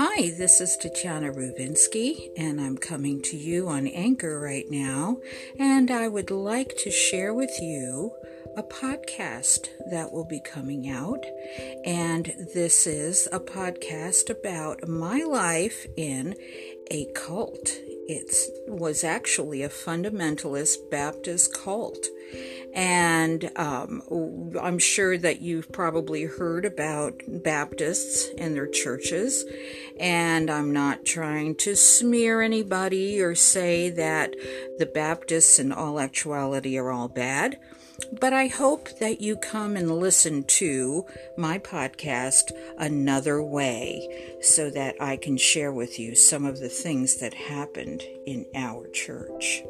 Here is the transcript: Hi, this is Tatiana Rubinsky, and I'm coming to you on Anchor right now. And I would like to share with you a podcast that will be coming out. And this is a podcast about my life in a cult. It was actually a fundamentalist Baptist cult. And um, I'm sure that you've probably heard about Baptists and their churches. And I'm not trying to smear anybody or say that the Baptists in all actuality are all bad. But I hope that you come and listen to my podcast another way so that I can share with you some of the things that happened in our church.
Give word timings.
Hi, 0.00 0.30
this 0.30 0.60
is 0.60 0.76
Tatiana 0.76 1.32
Rubinsky, 1.32 2.30
and 2.36 2.60
I'm 2.60 2.78
coming 2.78 3.20
to 3.22 3.36
you 3.36 3.66
on 3.66 3.88
Anchor 3.88 4.38
right 4.38 4.70
now. 4.70 5.16
And 5.58 5.90
I 5.90 6.06
would 6.06 6.30
like 6.30 6.76
to 6.84 6.90
share 6.92 7.34
with 7.34 7.50
you 7.60 8.12
a 8.56 8.62
podcast 8.62 9.70
that 9.90 10.12
will 10.12 10.24
be 10.24 10.38
coming 10.38 10.88
out. 10.88 11.26
And 11.84 12.26
this 12.54 12.86
is 12.86 13.26
a 13.32 13.40
podcast 13.40 14.30
about 14.30 14.86
my 14.86 15.24
life 15.24 15.84
in 15.96 16.36
a 16.92 17.06
cult. 17.16 17.68
It 18.10 18.32
was 18.68 19.02
actually 19.02 19.62
a 19.64 19.68
fundamentalist 19.68 20.90
Baptist 20.90 21.52
cult. 21.52 22.06
And 22.74 23.50
um, 23.56 24.02
I'm 24.60 24.78
sure 24.78 25.16
that 25.18 25.40
you've 25.40 25.72
probably 25.72 26.24
heard 26.24 26.64
about 26.64 27.20
Baptists 27.26 28.30
and 28.38 28.54
their 28.54 28.66
churches. 28.66 29.44
And 30.00 30.50
I'm 30.50 30.72
not 30.72 31.04
trying 31.04 31.56
to 31.56 31.74
smear 31.74 32.40
anybody 32.40 33.20
or 33.20 33.34
say 33.34 33.90
that 33.90 34.34
the 34.78 34.86
Baptists 34.86 35.58
in 35.58 35.72
all 35.72 35.98
actuality 36.00 36.78
are 36.78 36.90
all 36.90 37.08
bad. 37.08 37.58
But 38.20 38.32
I 38.32 38.46
hope 38.46 39.00
that 39.00 39.20
you 39.20 39.36
come 39.36 39.76
and 39.76 39.98
listen 39.98 40.44
to 40.44 41.04
my 41.36 41.58
podcast 41.58 42.52
another 42.78 43.42
way 43.42 44.36
so 44.40 44.70
that 44.70 44.94
I 45.00 45.16
can 45.16 45.36
share 45.36 45.72
with 45.72 45.98
you 45.98 46.14
some 46.14 46.44
of 46.44 46.60
the 46.60 46.68
things 46.68 47.16
that 47.16 47.34
happened 47.34 48.04
in 48.24 48.46
our 48.54 48.88
church. 48.90 49.62